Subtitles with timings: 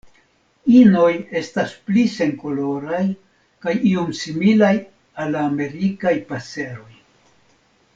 [0.77, 3.03] Inoj estas pli senkoloraj
[3.67, 6.95] kaj iom similaj al la Amerikaj paseroj.